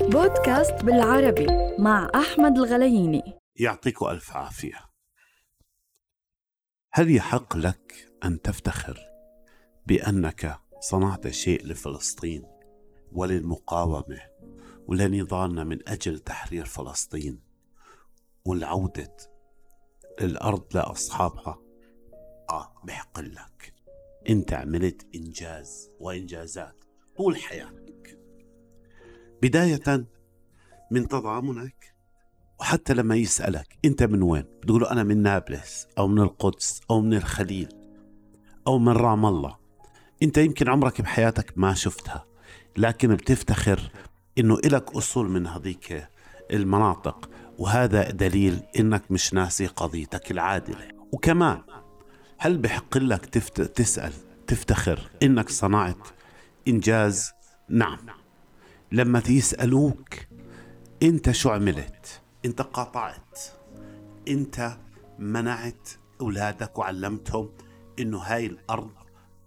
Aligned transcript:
بودكاست 0.00 0.84
بالعربي 0.84 1.46
مع 1.78 2.10
أحمد 2.14 2.58
الغلييني. 2.58 3.38
يعطيك 3.56 4.02
ألف 4.02 4.36
عافية. 4.36 4.90
هل 6.92 7.16
يحق 7.16 7.56
لك 7.56 8.12
أن 8.24 8.42
تفتخر 8.42 8.98
بأنك 9.86 10.58
صنعت 10.80 11.28
شيء 11.28 11.66
لفلسطين 11.66 12.46
وللمقاومة 13.12 14.20
ولنضالنا 14.86 15.64
من 15.64 15.88
أجل 15.88 16.18
تحرير 16.18 16.64
فلسطين 16.64 17.40
والعودة 18.44 19.16
الأرض 20.20 20.76
لأصحابها؟ 20.76 21.58
آه 22.50 22.74
بحق 22.84 23.20
لك. 23.20 23.74
أنت 24.30 24.52
عملت 24.52 25.06
إنجاز 25.14 25.90
وإنجازات 26.00 26.84
طول 27.16 27.36
حياتك. 27.36 28.19
بداية 29.42 30.06
من 30.90 31.08
تضامنك 31.08 31.94
وحتى 32.60 32.94
لما 32.94 33.16
يسألك 33.16 33.78
أنت 33.84 34.02
من 34.02 34.22
وين 34.22 34.44
بتقول 34.62 34.84
أنا 34.84 35.02
من 35.02 35.22
نابلس 35.22 35.86
أو 35.98 36.08
من 36.08 36.20
القدس 36.20 36.80
أو 36.90 37.00
من 37.00 37.14
الخليل 37.14 37.68
أو 38.66 38.78
من 38.78 38.92
رام 38.92 39.26
الله. 39.26 39.56
أنت 40.22 40.38
يمكن 40.38 40.68
عمرك 40.68 41.00
بحياتك 41.00 41.52
ما 41.56 41.74
شفتها 41.74 42.24
لكن 42.76 43.14
بتفتخر 43.14 43.90
أنه 44.38 44.54
إلك 44.54 44.96
أصول 44.96 45.30
من 45.30 45.46
هذيك 45.46 46.08
المناطق. 46.50 47.30
وهذا 47.58 48.10
دليل 48.10 48.62
أنك 48.78 49.10
مش 49.10 49.34
ناسي 49.34 49.66
قضيتك 49.66 50.30
العادلة. 50.30 50.88
وكمان 51.12 51.62
هل 52.38 52.58
بحق 52.58 52.98
لك 52.98 53.26
تفت... 53.26 53.60
تسأل 53.60 54.12
تفتخر 54.46 55.10
أنك 55.22 55.48
صنعت 55.48 56.08
إنجاز؟ 56.68 57.32
نعم. 57.68 58.19
لما 58.92 59.22
يسألوك 59.28 60.14
أنت 61.02 61.30
شو 61.30 61.50
عملت؟ 61.50 62.20
أنت 62.44 62.62
قاطعت. 62.62 63.38
أنت 64.28 64.78
منعت 65.18 65.88
أولادك 66.20 66.78
وعلمتهم 66.78 67.50
أنه 67.98 68.18
هاي 68.18 68.46
الأرض 68.46 68.90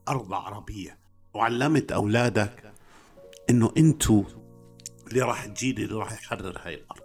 أرض 0.09 0.33
عربية 0.33 0.97
وعلمت 1.33 1.91
أولادك 1.91 2.73
أنه 3.49 3.73
أنتوا 3.77 4.23
اللي 5.07 5.21
راح 5.21 5.43
الجيل 5.43 5.79
اللي 5.79 5.95
راح 5.95 6.11
يحرر 6.11 6.59
هاي 6.63 6.73
الأرض. 6.75 7.03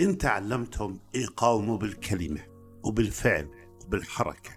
أنت 0.00 0.24
علمتهم 0.24 1.00
يقاوموا 1.14 1.78
بالكلمة 1.78 2.40
وبالفعل 2.82 3.48
وبالحركة. 3.84 4.50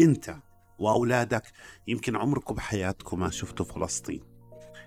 أنت 0.00 0.36
وأولادك 0.78 1.52
يمكن 1.88 2.16
عمركم 2.16 2.54
بحياتكم 2.54 3.20
ما 3.20 3.30
شفتوا 3.30 3.66
فلسطين. 3.66 4.33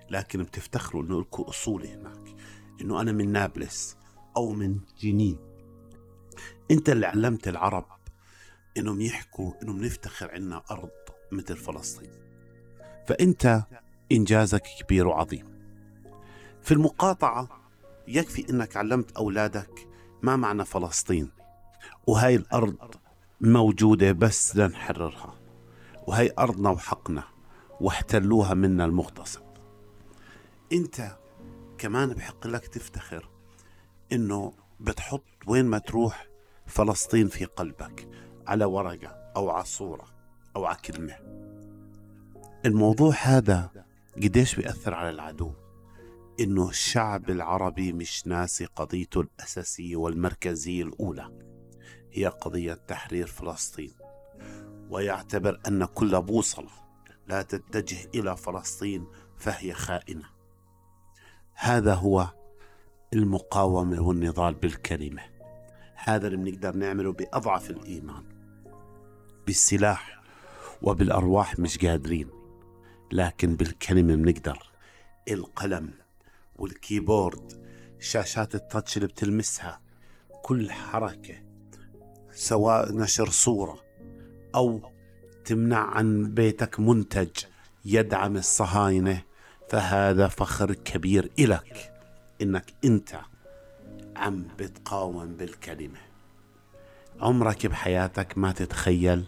لكن 0.10 0.44
بتفتخروا 0.44 1.04
أنه 1.04 1.22
لكم 1.22 1.44
أصول 1.44 1.86
هناك 1.86 2.36
أنه 2.82 3.02
أنا 3.02 3.12
من 3.12 3.32
نابلس 3.32 3.98
أو 4.38 4.52
من 4.52 4.80
جنين. 5.00 5.40
أنت 6.72 6.90
اللي 6.90 7.06
علمت 7.06 7.48
العرب 7.48 7.86
أنهم 8.78 9.02
يحكوا 9.02 9.52
أنهم 9.64 9.84
نفتخر 9.84 10.32
عنا 10.32 10.64
أرض 10.72 10.90
مثل 11.32 11.58
فلسطين. 11.58 12.12
فأنت 13.08 13.64
إنجازك 14.12 14.64
كبير 14.80 15.08
وعظيم. 15.08 15.58
في 16.62 16.74
المقاطعة 16.74 17.50
يكفي 18.08 18.50
أنك 18.50 18.78
علمت 18.78 19.12
أولادك 19.12 19.88
ما 20.22 20.36
معنى 20.36 20.66
فلسطين 20.66 21.32
وهاي 22.08 22.36
الأرض 22.36 22.96
موجودة 23.42 24.12
بس 24.12 24.56
لنحررها 24.56 25.40
وهي 26.08 26.32
أرضنا 26.40 26.70
وحقنا 26.70 27.24
واحتلوها 27.82 28.54
منا 28.54 28.86
المغتصب 28.86 29.42
أنت 30.74 31.18
كمان 31.78 32.10
بحق 32.10 32.48
لك 32.48 32.68
تفتخر 32.68 33.30
إنه 34.12 34.54
بتحط 34.80 35.24
وين 35.48 35.66
ما 35.66 35.78
تروح 35.78 36.28
فلسطين 36.66 37.28
في 37.28 37.46
قلبك 37.46 38.10
على 38.48 38.66
ورقة 38.66 39.08
أو 39.36 39.50
على 39.50 39.66
صورة 39.66 40.08
أو 40.56 40.66
على 40.66 40.78
كلمة. 40.86 41.16
الموضوع 42.66 43.16
هذا 43.22 43.86
قديش 44.16 44.56
بيأثر 44.56 44.94
على 44.94 45.10
العدو؟ 45.10 45.54
إنه 46.40 46.70
الشعب 46.70 47.30
العربي 47.30 47.94
مش 47.94 48.28
ناسي 48.28 48.66
قضيته 48.66 49.22
الأساسية 49.22 49.96
والمركزية 49.96 50.84
الأولى 50.84 51.32
هي 52.12 52.28
قضية 52.28 52.74
تحرير 52.74 53.28
فلسطين. 53.28 53.92
ويعتبر 54.90 55.60
أن 55.68 55.86
كل 55.86 56.22
بوصلة 56.22 56.72
لا 57.28 57.42
تتجه 57.42 58.10
إلى 58.16 58.38
فلسطين 58.38 59.08
فهي 59.38 59.74
خائنة. 59.74 60.37
هذا 61.60 61.94
هو 61.94 62.28
المقاومة 63.14 64.02
والنضال 64.02 64.54
بالكلمة. 64.54 65.22
هذا 65.96 66.28
اللي 66.28 66.38
بنقدر 66.38 66.76
نعمله 66.76 67.14
بأضعف 67.14 67.70
الإيمان 67.70 68.24
بالسلاح 69.48 70.22
وبالأرواح 70.82 71.60
مش 71.60 71.78
قادرين 71.86 72.30
لكن 73.12 73.56
بالكلمة 73.56 74.16
بنقدر. 74.16 74.72
القلم 75.32 75.94
والكيبورد 76.56 77.68
شاشات 78.00 78.56
التاتش 78.56 78.98
اللي 78.98 79.08
بتلمسها 79.08 79.82
كل 80.44 80.72
حركة 80.72 81.36
سواء 82.32 82.94
نشر 82.94 83.30
صورة 83.30 83.80
أو 84.56 84.92
تمنع 85.46 85.80
عن 85.80 86.34
بيتك 86.34 86.80
منتج 86.80 87.30
يدعم 87.86 88.38
الصهاينة 88.38 89.22
فهذا 89.70 90.28
فخر 90.28 90.74
كبير 90.74 91.32
إلك 91.40 91.94
إنك 92.42 92.74
أنت 92.86 93.20
عم 94.16 94.48
بتقاوم 94.60 95.36
بالكلمة. 95.36 96.00
عمرك 97.20 97.68
بحياتك 97.68 98.38
ما 98.38 98.52
تتخيل 98.52 99.26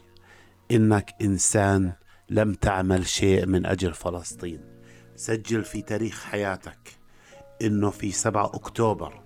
إنك 0.71 1.15
إنسان 1.21 1.93
لم 2.29 2.53
تعمل 2.53 3.07
شيء 3.07 3.45
من 3.45 3.65
أجل 3.65 3.93
فلسطين. 3.93 4.61
سجل 5.15 5.63
في 5.63 5.81
تاريخ 5.81 6.23
حياتك 6.23 6.97
إنه 7.61 7.89
في 7.89 8.11
7 8.11 8.45
أكتوبر 8.45 9.21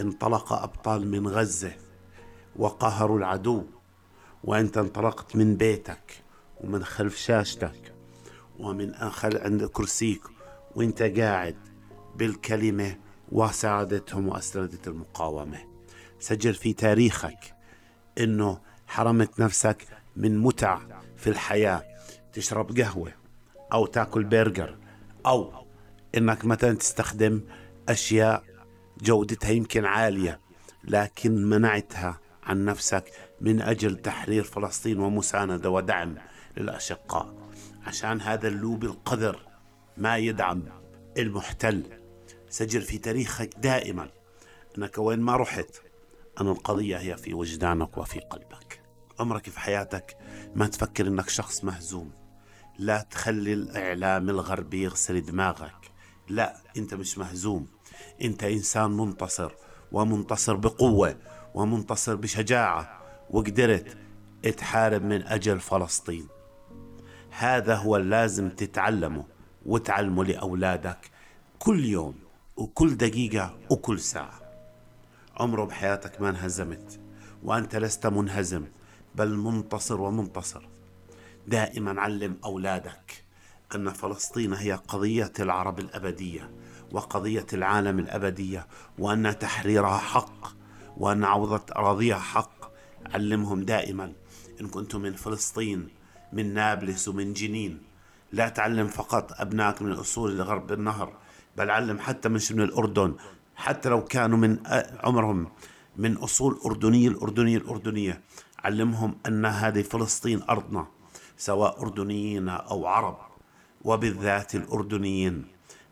انطلق 0.00 0.52
أبطال 0.52 1.06
من 1.06 1.28
غزة 1.28 1.72
وقهروا 2.56 3.18
العدو 3.18 3.64
وأنت 4.44 4.78
انطلقت 4.78 5.36
من 5.36 5.56
بيتك 5.56 6.22
ومن 6.60 6.84
خلف 6.84 7.16
شاشتك 7.16 7.91
ومن 8.62 8.94
أخل 8.94 9.38
عند 9.38 9.64
كرسيك 9.64 10.22
وانت 10.76 11.02
قاعد 11.02 11.56
بالكلمة 12.16 12.96
وساعدتهم 13.32 14.28
وأسندت 14.28 14.88
المقاومة. 14.88 15.58
سجل 16.20 16.54
في 16.54 16.72
تاريخك 16.72 17.54
إنه 18.18 18.60
حرمت 18.86 19.40
نفسك 19.40 19.86
من 20.16 20.38
متع 20.38 20.80
في 21.16 21.30
الحياة. 21.30 21.82
تشرب 22.32 22.78
قهوة 22.78 23.12
أو 23.72 23.86
تأكل 23.86 24.24
برجر 24.24 24.78
أو 25.26 25.66
إنك 26.16 26.44
مثلا 26.44 26.72
تستخدم 26.76 27.40
أشياء 27.88 28.44
جودتها 29.02 29.50
يمكن 29.50 29.84
عالية 29.84 30.40
لكن 30.84 31.44
منعتها 31.44 32.20
عن 32.42 32.64
نفسك 32.64 33.04
من 33.40 33.60
أجل 33.62 33.96
تحرير 33.96 34.42
فلسطين 34.42 34.98
ومساندة 34.98 35.70
ودعم 35.70 36.14
للأشقاء. 36.56 37.41
عشان 37.86 38.20
هذا 38.20 38.48
اللوب 38.48 38.84
القذر 38.84 39.40
ما 39.96 40.16
يدعم 40.16 40.62
المحتل. 41.18 41.82
سجل 42.48 42.82
في 42.82 42.98
تاريخك 42.98 43.54
دائما. 43.58 44.08
أنك 44.78 44.98
وين 44.98 45.20
ما 45.20 45.36
رحت 45.36 45.76
أن 46.40 46.48
القضية 46.48 46.96
هي 46.96 47.16
في 47.16 47.34
وجدانك 47.34 47.98
وفي 47.98 48.20
قلبك. 48.20 48.82
عمرك 49.20 49.50
في 49.50 49.60
حياتك 49.60 50.16
ما 50.54 50.66
تفكر 50.66 51.06
أنك 51.06 51.28
شخص 51.28 51.64
مهزوم. 51.64 52.12
لا 52.78 53.06
تخلي 53.10 53.52
الإعلام 53.52 54.30
الغربي 54.30 54.82
يغسل 54.82 55.20
دماغك. 55.20 55.90
لا 56.28 56.56
أنت 56.76 56.94
مش 56.94 57.18
مهزوم. 57.18 57.66
أنت 58.22 58.44
إنسان 58.44 58.90
منتصر 58.90 59.52
ومنتصر 59.92 60.56
بقوة 60.56 61.16
ومنتصر 61.54 62.14
بشجاعة. 62.14 63.02
وقدرت 63.30 63.96
تحارب 64.56 65.04
من 65.04 65.22
أجل 65.22 65.60
فلسطين. 65.60 66.28
هذا 67.42 67.74
هو 67.74 67.96
اللازم 67.96 68.48
تتعلمه 68.48 69.24
وتعلمه 69.66 70.24
لأولادك 70.24 71.10
كل 71.58 71.84
يوم 71.84 72.14
وكل 72.56 72.96
دقيقة 72.96 73.58
وكل 73.70 74.00
ساعة. 74.00 74.40
عمره 75.36 75.64
بحياتك 75.64 76.20
ما 76.20 76.28
انهزمت 76.28 77.00
وأنت 77.42 77.76
لست 77.76 78.06
منهزم 78.06 78.64
بل 79.14 79.36
منتصر 79.36 80.00
ومنتصر. 80.00 80.68
دائما 81.46 82.00
علم 82.00 82.36
أولادك 82.44 83.24
أن 83.74 83.92
فلسطين 83.92 84.52
هي 84.52 84.72
قضية 84.72 85.32
العرب 85.40 85.78
الأبدية 85.78 86.50
وقضية 86.92 87.46
العالم 87.52 87.98
الأبدية 87.98 88.66
وأن 88.98 89.38
تحريرها 89.38 89.98
حق 89.98 90.52
وأن 90.96 91.24
عوضة 91.24 91.64
أراضيها 91.76 92.18
حق. 92.18 92.72
علمهم 93.14 93.62
دائما 93.62 94.12
إن 94.60 94.68
كنتم 94.68 95.00
من 95.00 95.12
فلسطين 95.12 96.01
من 96.32 96.54
نابلس 96.54 97.08
ومن 97.08 97.32
جنين. 97.32 97.82
لا 98.32 98.48
تعلم 98.48 98.86
فقط 98.86 99.32
أبنائك 99.40 99.82
من 99.82 99.92
أصول 99.92 100.42
غرب 100.42 100.72
النهر 100.72 101.16
بل 101.56 101.70
علم 101.70 101.98
حتى 101.98 102.28
مش 102.28 102.52
من 102.52 102.60
الأردن 102.60 103.14
حتى 103.56 103.88
لو 103.88 104.04
كانوا 104.04 104.38
من 104.38 104.58
عمرهم 105.04 105.48
من 105.96 106.16
أصول 106.16 106.60
أردنية 106.64 107.08
الأردنية 107.08 107.56
الأردنية. 107.56 108.20
علمهم 108.58 109.18
أن 109.26 109.46
هذه 109.46 109.82
فلسطين 109.82 110.42
أرضنا 110.50 110.86
سواء 111.36 111.82
أردنيين 111.82 112.48
أو 112.48 112.86
عرب. 112.86 113.18
وبالذات 113.84 114.54
الأردنيين 114.54 115.44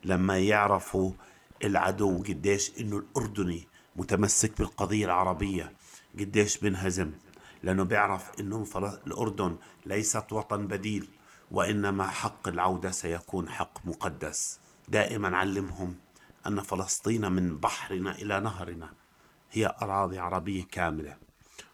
لما 0.03 0.39
يعرفوا 0.39 1.11
العدو 1.63 2.23
قديش 2.23 2.71
إنه 2.79 2.97
الأردني 2.97 3.67
متمسك 3.95 4.57
بالقضية 4.57 5.05
العربية 5.05 5.73
قديش 6.19 6.57
بنهزم. 6.57 7.11
لأنه 7.63 7.83
بيعرف 7.83 8.39
إنه 8.39 8.65
الأردن 9.07 9.57
ليست 9.85 10.33
وطن 10.33 10.67
بديل 10.67 11.09
وإنما 11.51 12.07
حق 12.07 12.47
العودة 12.47 12.91
سيكون 12.91 13.49
حق 13.49 13.85
مقدس. 13.85 14.59
دائما 14.87 15.37
علمهم 15.37 15.95
أن 16.47 16.61
فلسطين 16.61 17.31
من 17.31 17.57
بحرنا 17.57 18.11
إلى 18.11 18.39
نهرنا 18.39 18.89
هي 19.51 19.75
أراضي 19.81 20.19
عربية 20.19 20.63
كاملة 20.71 21.17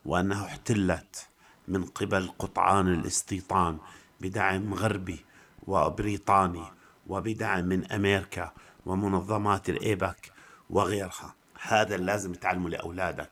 وأنها 0.05 0.45
احتلت 0.45 1.27
من 1.67 1.85
قبل 1.85 2.29
قطعان 2.39 2.87
الاستيطان 2.87 3.77
بدعم 4.21 4.73
غربي 4.73 5.25
وبريطاني 5.67 6.63
وبدعم 7.07 7.65
من 7.65 7.91
أمريكا 7.91 8.53
ومنظمات 8.85 9.69
الإيبك 9.69 10.31
وغيرها. 10.69 11.35
هذا 11.61 11.97
لازم 11.97 12.33
تعلمه 12.33 12.69
لأولادك 12.69 13.31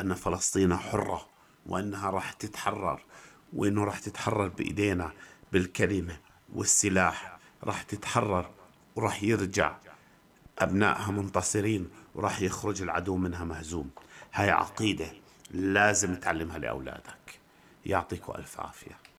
أن 0.00 0.14
فلسطين 0.14 0.76
حرة 0.76 1.31
وأنها 1.66 2.10
راح 2.10 2.32
تتحرر. 2.32 3.00
وأنه 3.52 3.84
راح 3.84 3.98
تتحرر 3.98 4.48
بإيدينا 4.48 5.12
بالكلمة 5.52 6.16
والسلاح. 6.54 7.38
راح 7.64 7.82
تتحرر 7.82 8.50
وراح 8.96 9.22
يرجع 9.22 9.76
أبنائها 10.58 11.10
منتصرين 11.10 11.90
وراح 12.14 12.42
يخرج 12.42 12.82
العدو 12.82 13.16
منها 13.16 13.44
مهزوم. 13.44 13.90
هاي 14.34 14.50
عقيدة 14.50 15.06
لازم 15.50 16.14
تعلمها 16.14 16.58
لأولادك. 16.58 17.38
يعطيكم 17.86 18.32
ألف 18.32 18.60
عافية. 18.60 19.02